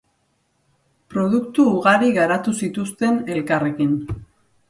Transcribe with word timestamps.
Produktu 1.13 1.65
ugari 1.73 2.09
garatu 2.17 2.53
zituzten 2.67 3.19
elkarrekin. 3.35 3.93